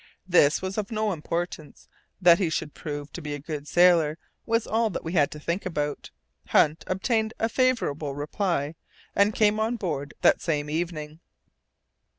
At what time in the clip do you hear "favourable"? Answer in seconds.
7.47-8.15